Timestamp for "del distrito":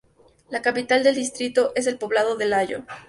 1.03-1.73